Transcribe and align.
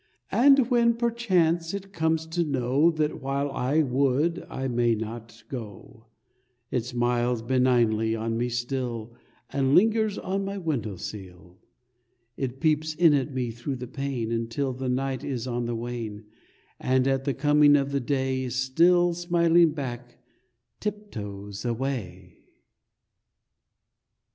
And 0.31 0.71
when 0.71 0.95
perchance 0.95 1.75
it 1.75 1.93
comes 1.93 2.25
to 2.25 2.43
know 2.43 2.89
That 2.89 3.21
while 3.21 3.51
I 3.51 3.83
would 3.83 4.43
I 4.49 4.67
may 4.67 4.95
not 4.95 5.43
go, 5.47 6.07
It 6.71 6.83
smiles 6.85 7.43
benignly 7.43 8.15
on 8.15 8.35
me 8.35 8.49
still, 8.49 9.13
And 9.51 9.75
lingers 9.75 10.17
on 10.17 10.43
my 10.43 10.57
window 10.57 10.95
sill. 10.95 11.59
It 12.35 12.59
peeps 12.59 12.95
in 12.95 13.13
at 13.13 13.31
me 13.31 13.51
through 13.51 13.75
the 13.75 13.85
pane 13.85 14.31
Until 14.31 14.73
the 14.73 14.89
night 14.89 15.23
is 15.23 15.45
on 15.45 15.65
the 15.65 15.75
wane, 15.75 16.23
And 16.79 17.07
at 17.07 17.23
the 17.25 17.35
coming 17.35 17.75
of 17.75 17.91
the 17.91 17.99
day, 17.99 18.49
Still 18.49 19.13
smiling 19.13 19.69
back, 19.69 20.17
tiptoes 20.79 21.63
away. 21.63 22.39